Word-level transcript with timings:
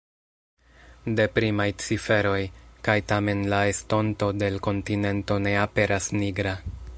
Deprimaj 1.19 1.67
ciferoj, 1.83 2.39
kaj 2.87 2.95
tamen 3.11 3.45
la 3.55 3.61
estonto 3.75 4.31
de 4.41 4.51
l’ 4.57 4.63
kontinento 4.69 5.39
ne 5.49 5.55
aperas 5.67 6.11
nigra. 6.25 6.57